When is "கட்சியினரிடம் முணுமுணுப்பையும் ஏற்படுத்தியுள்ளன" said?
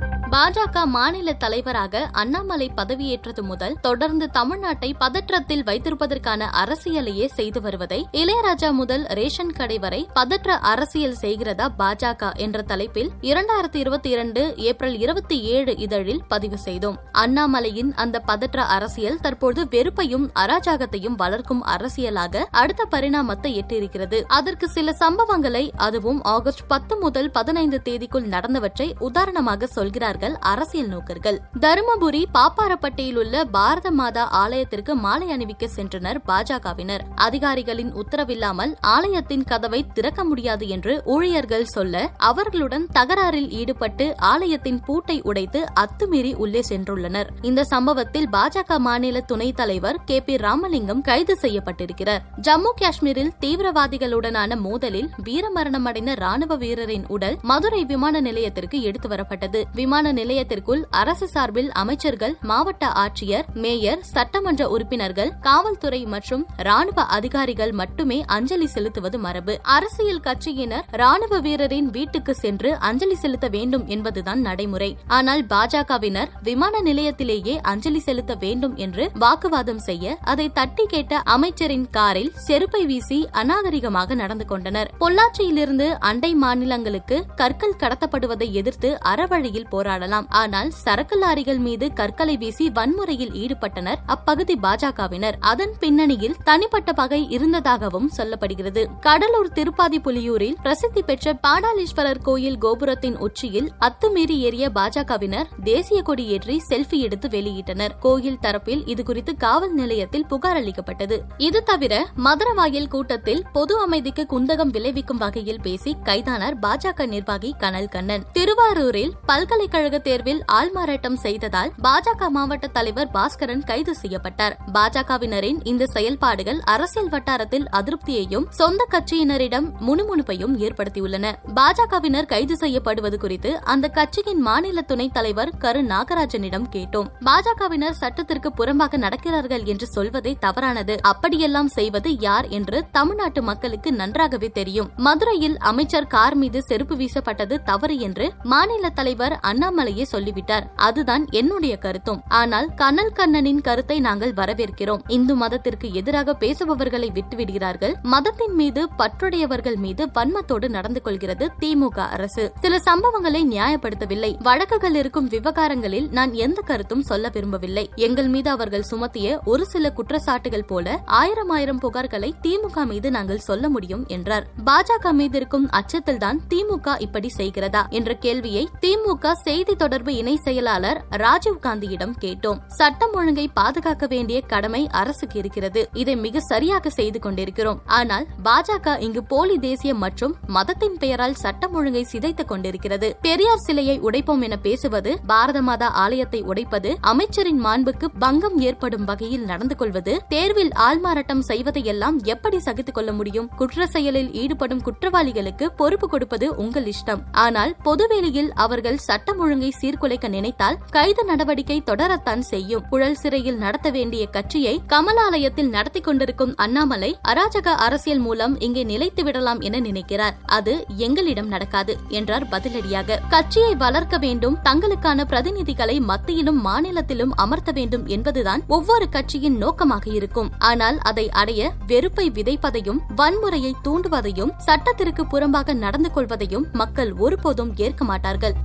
128.90-131.32